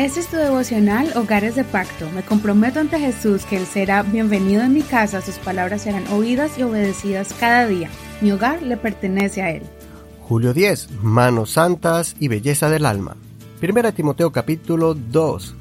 Es 0.00 0.14
tu 0.28 0.38
devocional 0.38 1.12
Hogares 1.14 1.56
de 1.56 1.62
Pacto. 1.62 2.10
Me 2.12 2.22
comprometo 2.22 2.80
ante 2.80 2.98
Jesús 2.98 3.44
que 3.44 3.58
Él 3.58 3.66
será 3.66 4.02
bienvenido 4.02 4.62
en 4.62 4.72
mi 4.72 4.80
casa, 4.80 5.20
sus 5.20 5.34
palabras 5.34 5.82
serán 5.82 6.08
oídas 6.08 6.56
y 6.56 6.62
obedecidas 6.62 7.34
cada 7.38 7.66
día. 7.66 7.90
Mi 8.22 8.32
hogar 8.32 8.62
le 8.62 8.78
pertenece 8.78 9.42
a 9.42 9.50
Él. 9.50 9.62
Julio 10.22 10.54
10. 10.54 11.02
Manos 11.02 11.50
santas 11.50 12.16
y 12.18 12.28
belleza 12.28 12.70
del 12.70 12.86
alma. 12.86 13.14
Primera 13.60 13.92
Timoteo 13.92 14.32
capítulo 14.32 14.94
2. 14.94 15.54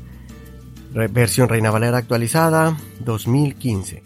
Versión 1.12 1.50
Reina 1.50 1.70
Valera 1.70 1.98
actualizada 1.98 2.78
2015. 3.02 4.04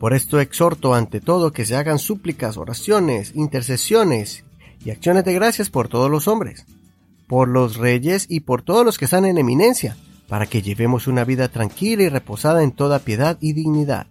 Por 0.00 0.14
esto 0.14 0.40
exhorto 0.40 0.96
ante 0.96 1.20
todo 1.20 1.52
que 1.52 1.64
se 1.64 1.76
hagan 1.76 2.00
súplicas, 2.00 2.56
oraciones, 2.56 3.36
intercesiones 3.36 4.42
y 4.84 4.90
acciones 4.90 5.24
de 5.24 5.34
gracias 5.34 5.70
por 5.70 5.86
todos 5.86 6.10
los 6.10 6.26
hombres 6.26 6.66
por 7.28 7.46
los 7.48 7.76
reyes 7.76 8.26
y 8.28 8.40
por 8.40 8.62
todos 8.62 8.84
los 8.84 8.98
que 8.98 9.04
están 9.04 9.26
en 9.26 9.38
eminencia, 9.38 9.96
para 10.28 10.46
que 10.46 10.62
llevemos 10.62 11.06
una 11.06 11.24
vida 11.24 11.48
tranquila 11.48 12.02
y 12.02 12.08
reposada 12.08 12.62
en 12.62 12.72
toda 12.72 12.98
piedad 12.98 13.38
y 13.40 13.52
dignidad. 13.52 14.08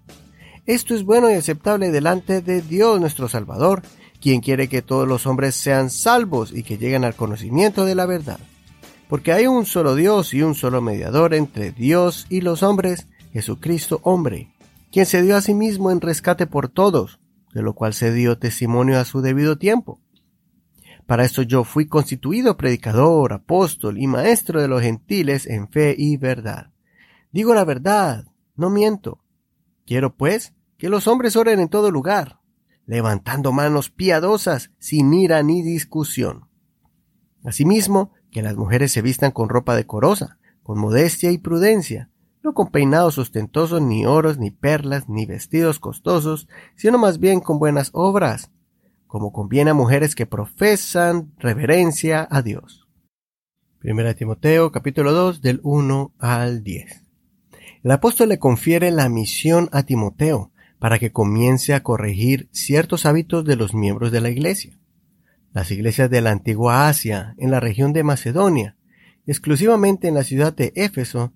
Esto 0.66 0.94
es 0.94 1.04
bueno 1.04 1.30
y 1.30 1.34
aceptable 1.34 1.92
delante 1.92 2.42
de 2.42 2.62
Dios 2.62 3.02
nuestro 3.02 3.28
Salvador, 3.28 3.82
quien 4.22 4.42
quiere 4.42 4.68
que 4.68 4.82
todos 4.82 5.08
los 5.08 5.26
hombres 5.26 5.56
sean 5.56 5.90
salvos 5.90 6.52
y 6.54 6.64
que 6.64 6.78
lleguen 6.78 7.04
al 7.04 7.16
conocimiento 7.16 7.86
de 7.86 7.96
la 7.96 8.06
verdad. 8.06 8.40
Porque 9.10 9.32
hay 9.32 9.48
un 9.48 9.66
solo 9.66 9.96
Dios 9.96 10.34
y 10.34 10.42
un 10.42 10.54
solo 10.54 10.82
mediador 10.82 11.34
entre 11.34 11.72
Dios 11.72 12.28
y 12.30 12.42
los 12.42 12.62
hombres, 12.64 13.08
Jesucristo 13.32 14.00
hombre, 14.04 14.50
quien 14.92 15.06
se 15.06 15.22
dio 15.22 15.38
a 15.38 15.42
sí 15.42 15.54
mismo 15.54 15.92
en 15.92 16.02
rescate 16.02 16.46
por 16.46 16.70
todos, 16.70 17.20
de 17.54 17.62
lo 17.62 17.74
cual 17.74 17.94
se 17.94 18.12
dio 18.12 18.38
testimonio 18.38 19.00
a 19.00 19.06
su 19.06 19.22
debido 19.22 19.58
tiempo 19.58 20.02
para 21.08 21.24
esto 21.24 21.42
yo 21.42 21.64
fui 21.64 21.88
constituido 21.88 22.58
predicador, 22.58 23.32
apóstol 23.32 23.98
y 23.98 24.08
maestro 24.08 24.62
de 24.62 24.68
los 24.68 24.82
gentiles 24.82 25.48
en 25.48 25.70
fe 25.70 25.96
y 25.98 26.18
verdad. 26.18 26.74
Digo 27.32 27.54
la 27.54 27.64
verdad, 27.64 28.26
no 28.58 28.70
miento. 28.70 29.24
Quiero, 29.86 30.18
pues, 30.18 30.54
que 30.78 30.90
los 30.90 31.08
hombres 31.08 31.38
oren 31.38 31.62
en 31.62 31.70
todo 31.70 31.92
lugar, 31.92 32.42
levantando 32.86 33.54
manos 33.54 33.90
piadosas, 33.90 34.72
sin 34.80 35.14
ira 35.14 35.42
ni 35.44 35.64
discusión. 35.64 36.50
Asimismo, 37.46 38.12
que 38.30 38.42
las 38.42 38.58
mujeres 38.58 38.92
se 38.92 39.02
vistan 39.02 39.32
con 39.32 39.48
ropa 39.48 39.78
decorosa, 39.78 40.40
con 40.62 40.78
modestia 40.78 41.32
y 41.32 41.38
prudencia, 41.38 42.10
no 42.44 42.54
con 42.54 42.68
peinados 42.68 43.18
ostentosos, 43.18 43.82
ni 43.82 44.06
oros, 44.06 44.40
ni 44.40 44.52
perlas, 44.52 45.08
ni 45.08 45.26
vestidos 45.26 45.80
costosos, 45.80 46.50
sino 46.76 46.98
más 46.98 47.20
bien 47.20 47.40
con 47.40 47.60
buenas 47.60 47.92
obras, 47.94 48.52
como 49.08 49.32
conviene 49.32 49.72
a 49.72 49.74
mujeres 49.74 50.16
que 50.16 50.26
profesan 50.26 51.34
reverencia 51.38 52.28
a 52.30 52.42
Dios. 52.42 52.88
Primera 53.80 54.14
Timoteo 54.14 54.72
capítulo 54.72 55.14
2 55.14 55.42
del 55.42 55.62
1 55.64 56.14
al 56.20 56.64
10. 56.64 57.04
El 57.84 57.92
apóstol 57.92 58.30
le 58.30 58.40
confiere 58.40 58.92
la 58.92 59.08
misión 59.08 59.70
a 59.72 59.84
Timoteo 59.84 60.52
para 60.80 61.00
que 61.00 61.12
comience 61.12 61.74
a 61.74 61.84
corregir 61.84 62.50
ciertos 62.52 63.06
hábitos 63.06 63.46
de 63.46 63.56
los 63.56 63.74
miembros 63.74 64.12
de 64.12 64.22
la 64.22 64.30
iglesia. 64.30 64.78
Las 65.54 65.72
iglesias 65.72 66.10
de 66.10 66.22
la 66.22 66.32
antigua 66.32 66.88
Asia, 66.88 67.34
en 67.38 67.50
la 67.50 67.60
región 67.60 67.94
de 67.94 68.04
Macedonia, 68.04 68.76
exclusivamente 69.26 70.08
en 70.08 70.16
la 70.16 70.24
ciudad 70.24 70.54
de 70.54 70.74
Éfeso, 70.76 71.34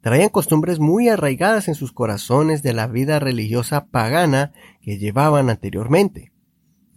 traían 0.00 0.30
costumbres 0.30 0.80
muy 0.80 1.08
arraigadas 1.08 1.68
en 1.68 1.74
sus 1.74 1.92
corazones 1.92 2.62
de 2.62 2.72
la 2.72 2.86
vida 2.88 3.20
religiosa 3.20 3.86
pagana 3.86 4.52
que 4.80 4.98
llevaban 4.98 5.48
anteriormente. 5.48 6.31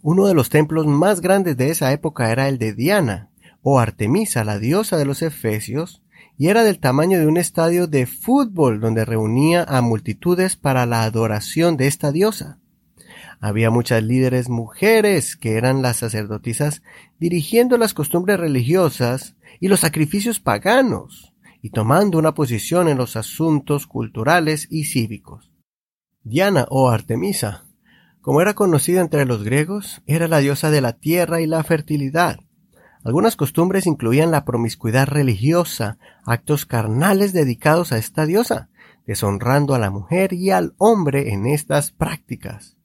Uno 0.08 0.28
de 0.28 0.34
los 0.34 0.50
templos 0.50 0.86
más 0.86 1.20
grandes 1.20 1.56
de 1.56 1.70
esa 1.70 1.90
época 1.90 2.30
era 2.30 2.48
el 2.48 2.58
de 2.58 2.74
Diana, 2.74 3.32
o 3.60 3.80
Artemisa, 3.80 4.44
la 4.44 4.60
diosa 4.60 4.96
de 4.98 5.04
los 5.04 5.20
Efesios, 5.20 6.00
y 6.38 6.46
era 6.46 6.62
del 6.62 6.78
tamaño 6.78 7.18
de 7.18 7.26
un 7.26 7.36
estadio 7.36 7.88
de 7.88 8.06
fútbol 8.06 8.78
donde 8.78 9.04
reunía 9.04 9.64
a 9.64 9.82
multitudes 9.82 10.54
para 10.54 10.86
la 10.86 11.02
adoración 11.02 11.76
de 11.76 11.88
esta 11.88 12.12
diosa. 12.12 12.60
Había 13.40 13.72
muchas 13.72 14.00
líderes 14.04 14.48
mujeres 14.48 15.34
que 15.34 15.56
eran 15.56 15.82
las 15.82 15.96
sacerdotisas 15.96 16.84
dirigiendo 17.18 17.76
las 17.76 17.92
costumbres 17.92 18.38
religiosas 18.38 19.34
y 19.58 19.66
los 19.66 19.80
sacrificios 19.80 20.38
paganos 20.38 21.32
y 21.62 21.70
tomando 21.70 22.16
una 22.16 22.32
posición 22.32 22.86
en 22.86 22.96
los 22.96 23.16
asuntos 23.16 23.88
culturales 23.88 24.68
y 24.70 24.84
cívicos. 24.84 25.50
Diana 26.22 26.64
o 26.70 26.90
Artemisa 26.90 27.65
como 28.26 28.40
era 28.40 28.54
conocida 28.54 29.02
entre 29.02 29.24
los 29.24 29.44
griegos, 29.44 30.02
era 30.04 30.26
la 30.26 30.38
diosa 30.38 30.72
de 30.72 30.80
la 30.80 30.94
tierra 30.94 31.40
y 31.40 31.46
la 31.46 31.62
fertilidad. 31.62 32.40
Algunas 33.04 33.36
costumbres 33.36 33.86
incluían 33.86 34.32
la 34.32 34.44
promiscuidad 34.44 35.06
religiosa, 35.06 35.98
actos 36.24 36.66
carnales 36.66 37.32
dedicados 37.32 37.92
a 37.92 37.98
esta 37.98 38.26
diosa, 38.26 38.68
deshonrando 39.06 39.76
a 39.76 39.78
la 39.78 39.92
mujer 39.92 40.32
y 40.32 40.50
al 40.50 40.74
hombre 40.76 41.32
en 41.32 41.46
estas 41.46 41.92
prácticas. 41.92 42.76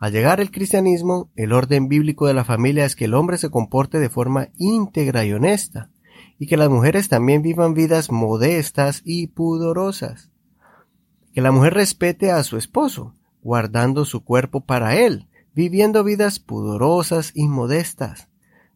Al 0.00 0.10
llegar 0.10 0.40
el 0.40 0.50
cristianismo, 0.50 1.30
el 1.36 1.52
orden 1.52 1.86
bíblico 1.86 2.26
de 2.26 2.34
la 2.34 2.42
familia 2.42 2.84
es 2.84 2.96
que 2.96 3.04
el 3.04 3.14
hombre 3.14 3.38
se 3.38 3.50
comporte 3.50 4.00
de 4.00 4.08
forma 4.08 4.48
íntegra 4.58 5.24
y 5.24 5.34
honesta, 5.34 5.92
y 6.36 6.48
que 6.48 6.56
las 6.56 6.68
mujeres 6.68 7.08
también 7.08 7.42
vivan 7.42 7.74
vidas 7.74 8.10
modestas 8.10 9.02
y 9.04 9.28
pudorosas. 9.28 10.32
Que 11.32 11.42
la 11.42 11.52
mujer 11.52 11.74
respete 11.74 12.32
a 12.32 12.42
su 12.42 12.56
esposo, 12.56 13.14
guardando 13.44 14.04
su 14.04 14.24
cuerpo 14.24 14.62
para 14.62 14.96
Él, 14.96 15.28
viviendo 15.54 16.02
vidas 16.02 16.40
pudorosas 16.40 17.30
y 17.34 17.46
modestas, 17.46 18.28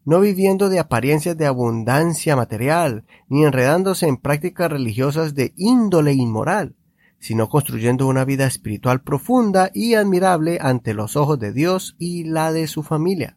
no 0.04 0.20
viviendo 0.20 0.68
de 0.68 0.78
apariencias 0.78 1.36
de 1.36 1.46
abundancia 1.46 2.36
material, 2.36 3.04
ni 3.28 3.44
enredándose 3.44 4.06
en 4.06 4.18
prácticas 4.18 4.70
religiosas 4.70 5.34
de 5.34 5.52
índole 5.56 6.12
inmoral, 6.12 6.76
sino 7.18 7.48
construyendo 7.48 8.06
una 8.06 8.24
vida 8.24 8.46
espiritual 8.46 9.02
profunda 9.02 9.70
y 9.74 9.94
admirable 9.94 10.58
ante 10.60 10.94
los 10.94 11.16
ojos 11.16 11.40
de 11.40 11.52
Dios 11.52 11.96
y 11.98 12.24
la 12.24 12.52
de 12.52 12.68
su 12.68 12.82
familia. 12.82 13.36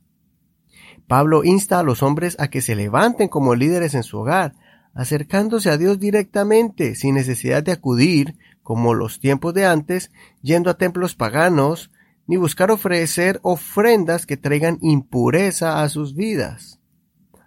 Pablo 1.07 1.43
insta 1.43 1.79
a 1.79 1.83
los 1.83 2.03
hombres 2.03 2.37
a 2.39 2.49
que 2.49 2.61
se 2.61 2.75
levanten 2.75 3.27
como 3.27 3.55
líderes 3.55 3.95
en 3.95 4.03
su 4.03 4.19
hogar, 4.19 4.53
acercándose 4.93 5.69
a 5.69 5.77
Dios 5.77 5.99
directamente, 5.99 6.95
sin 6.95 7.15
necesidad 7.15 7.63
de 7.63 7.71
acudir 7.71 8.35
como 8.71 8.93
los 8.93 9.19
tiempos 9.19 9.53
de 9.53 9.65
antes, 9.65 10.13
yendo 10.41 10.69
a 10.69 10.77
templos 10.77 11.13
paganos, 11.13 11.91
ni 12.25 12.37
buscar 12.37 12.71
ofrecer 12.71 13.41
ofrendas 13.43 14.25
que 14.25 14.37
traigan 14.37 14.77
impureza 14.79 15.83
a 15.83 15.89
sus 15.89 16.15
vidas. 16.15 16.79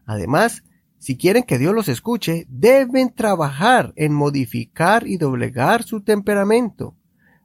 Además, 0.05 0.65
si 0.99 1.17
quieren 1.17 1.45
que 1.45 1.57
Dios 1.57 1.75
los 1.75 1.89
escuche, 1.89 2.45
deben 2.51 3.15
trabajar 3.15 3.95
en 3.97 4.13
modificar 4.13 5.07
y 5.07 5.17
doblegar 5.17 5.83
su 5.83 6.03
temperamento. 6.03 6.95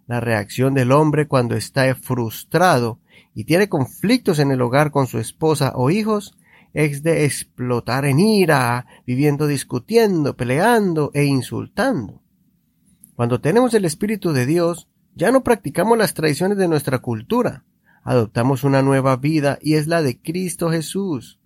La 0.08 0.20
reacción 0.20 0.74
del 0.74 0.92
hombre 0.92 1.30
cuando 1.30 1.56
está 1.56 1.96
frustrado 1.96 3.00
y 3.34 3.46
tiene 3.46 3.70
conflictos 3.70 4.40
en 4.40 4.52
el 4.52 4.62
hogar 4.62 4.92
con 4.92 5.08
su 5.08 5.20
esposa 5.20 5.72
o 5.74 5.90
hijos 5.90 6.38
es 6.74 7.02
de 7.02 7.24
explotar 7.24 8.04
en 8.04 8.20
ira, 8.20 8.86
viviendo 9.08 9.48
discutiendo, 9.48 10.36
peleando 10.36 11.12
e 11.14 11.24
insultando. 11.24 12.22
Cuando 13.20 13.42
tenemos 13.42 13.74
el 13.74 13.84
Espíritu 13.84 14.32
de 14.32 14.46
Dios, 14.46 14.88
ya 15.14 15.30
no 15.30 15.44
practicamos 15.44 15.98
las 15.98 16.14
tradiciones 16.14 16.58
de 16.58 16.70
nuestra 16.70 17.00
cultura, 17.00 17.66
adoptamos 18.02 18.64
una 18.64 18.82
nueva 18.82 19.18
vida 19.18 19.60
y 19.62 19.74
es 19.74 19.88
la 19.88 20.02
de 20.02 20.22
Cristo 20.22 20.72
Jesús. 20.72 21.38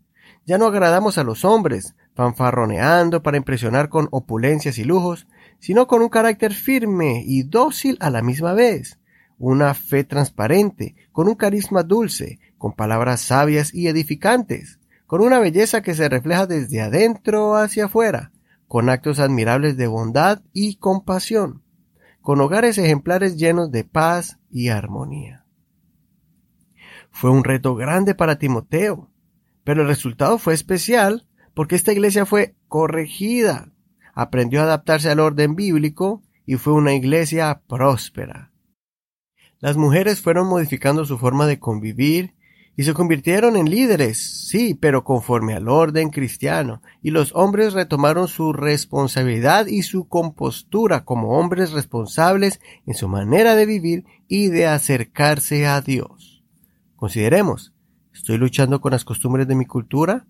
Ya 0.46 0.60
no 0.60 0.68
agradamos 0.68 1.18
a 1.18 1.24
los 1.24 1.44
hombres, 1.44 1.96
fanfarroneando 2.14 3.24
para 3.24 3.38
impresionar 3.38 3.90
con 3.90 4.08
opulencias 4.12 4.78
y 4.78 4.84
lujos, 4.84 5.26
sino 5.58 5.88
con 5.88 6.04
un 6.04 6.10
carácter 6.10 6.54
firme 6.54 7.24
y 7.26 7.42
dócil 7.42 7.98
a 8.02 8.12
la 8.12 8.22
misma 8.22 8.54
vez, 8.54 9.00
una 9.40 9.74
fe 9.74 10.04
transparente, 10.04 10.96
con 11.12 11.28
un 11.28 11.34
carisma 11.34 11.82
dulce, 11.82 12.38
con 12.60 12.74
palabras 12.74 13.20
sabias 13.20 13.74
y 13.74 13.88
edificantes, 13.88 14.80
con 15.08 15.22
una 15.22 15.40
belleza 15.40 15.82
que 15.82 15.96
se 15.96 16.08
refleja 16.08 16.46
desde 16.46 16.82
adentro 16.82 17.56
hacia 17.56 17.86
afuera, 17.86 18.32
con 18.68 18.92
actos 18.92 19.18
admirables 19.18 19.76
de 19.76 19.88
bondad 19.88 20.44
y 20.54 20.76
compasión 20.76 21.63
con 22.24 22.40
hogares 22.40 22.78
ejemplares 22.78 23.38
llenos 23.38 23.70
de 23.70 23.84
paz 23.84 24.40
y 24.50 24.70
armonía. 24.70 25.46
Fue 27.12 27.30
un 27.30 27.44
reto 27.44 27.76
grande 27.76 28.16
para 28.16 28.40
Timoteo, 28.40 29.12
pero 29.66 29.82
el 29.82 29.88
resultado 29.88 30.38
fue 30.38 30.54
especial 30.54 31.28
porque 31.54 31.76
esta 31.76 31.92
iglesia 31.92 32.26
fue 32.26 32.56
corregida, 32.70 33.74
aprendió 34.14 34.62
a 34.62 34.64
adaptarse 34.64 35.10
al 35.10 35.20
orden 35.20 35.56
bíblico 35.56 36.24
y 36.46 36.56
fue 36.56 36.74
una 36.74 36.94
iglesia 36.94 37.62
próspera. 37.68 38.54
Las 39.60 39.76
mujeres 39.76 40.22
fueron 40.22 40.48
modificando 40.48 41.04
su 41.04 41.18
forma 41.18 41.46
de 41.46 41.60
convivir 41.60 42.33
y 42.76 42.84
se 42.84 42.94
convirtieron 42.94 43.56
en 43.56 43.70
líderes, 43.70 44.48
sí, 44.48 44.74
pero 44.74 45.04
conforme 45.04 45.54
al 45.54 45.70
orden 45.70 46.10
cristiano, 46.10 46.82
y 47.04 47.12
los 47.12 47.34
hombres 47.36 47.74
retomaron 47.74 48.28
su 48.28 48.52
responsabilidad 48.52 49.68
y 49.68 49.84
su 49.84 50.08
compostura 50.08 51.06
como 51.06 51.38
hombres 51.38 51.72
responsables 51.72 52.60
en 52.88 52.96
su 52.96 53.08
manera 53.08 53.56
de 53.56 53.68
vivir 53.68 54.06
y 54.28 54.48
de 54.48 54.66
acercarse 54.66 55.68
a 55.68 55.82
Dios. 55.82 56.44
Consideremos, 56.96 57.74
¿estoy 58.14 58.38
luchando 58.38 58.82
con 58.82 58.92
las 58.92 59.06
costumbres 59.06 59.48
de 59.48 59.56
mi 59.56 59.66
cultura? 59.66 60.26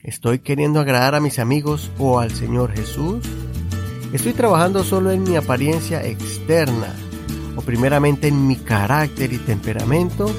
¿Estoy 0.00 0.38
queriendo 0.38 0.78
agradar 0.78 1.16
a 1.16 1.20
mis 1.20 1.40
amigos 1.40 1.90
o 1.98 2.20
al 2.20 2.30
Señor 2.30 2.70
Jesús? 2.72 3.28
¿Estoy 4.12 4.32
trabajando 4.32 4.84
solo 4.84 5.10
en 5.10 5.24
mi 5.24 5.34
apariencia 5.34 6.06
externa 6.06 6.94
o 7.56 7.62
primeramente 7.62 8.28
en 8.28 8.46
mi 8.46 8.54
carácter 8.54 9.32
y 9.32 9.38
temperamento? 9.38 10.30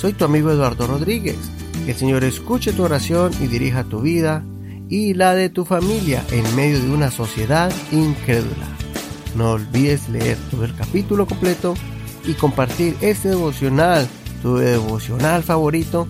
Soy 0.00 0.14
tu 0.14 0.24
amigo 0.24 0.50
Eduardo 0.50 0.86
Rodríguez. 0.86 1.36
Que 1.84 1.90
el 1.90 1.96
Señor 1.96 2.24
escuche 2.24 2.72
tu 2.72 2.84
oración 2.84 3.32
y 3.38 3.48
dirija 3.48 3.84
tu 3.84 4.00
vida 4.00 4.42
y 4.88 5.12
la 5.12 5.34
de 5.34 5.50
tu 5.50 5.66
familia 5.66 6.24
en 6.30 6.56
medio 6.56 6.80
de 6.80 6.88
una 6.90 7.10
sociedad 7.10 7.70
incrédula. 7.92 8.66
No 9.36 9.50
olvides 9.50 10.08
leer 10.08 10.38
todo 10.50 10.64
el 10.64 10.74
capítulo 10.74 11.26
completo 11.26 11.74
y 12.24 12.32
compartir 12.32 12.96
este 13.02 13.28
devocional, 13.28 14.08
tu 14.40 14.56
devocional 14.56 15.42
favorito, 15.42 16.08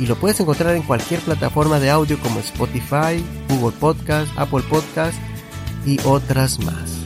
y 0.00 0.06
lo 0.06 0.16
puedes 0.16 0.40
encontrar 0.40 0.74
en 0.74 0.82
cualquier 0.82 1.20
plataforma 1.20 1.78
de 1.78 1.90
audio 1.90 2.18
como 2.18 2.40
Spotify, 2.40 3.24
Google 3.48 3.76
Podcast, 3.78 4.28
Apple 4.36 4.64
Podcast 4.68 5.16
y 5.86 6.00
otras 6.04 6.58
más. 6.58 6.99